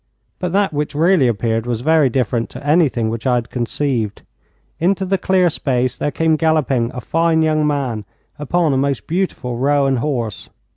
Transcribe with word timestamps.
But 0.39 0.51
that 0.53 0.73
which 0.73 0.95
really 0.95 1.27
appeared 1.27 1.67
was 1.67 1.81
very 1.81 2.09
different 2.09 2.49
to 2.49 2.67
anything 2.67 3.09
which 3.11 3.27
I 3.27 3.35
had 3.35 3.51
conceived. 3.51 4.23
Into 4.79 5.05
the 5.05 5.19
clear 5.19 5.47
space 5.51 5.95
there 5.95 6.09
came 6.09 6.37
galloping 6.37 6.89
a 6.95 6.99
fine 7.01 7.43
young 7.43 7.67
man 7.67 8.05
upon 8.39 8.73
a 8.73 8.77
most 8.77 9.05
beautiful 9.05 9.57
roan 9.57 9.97
horse. 9.97 10.49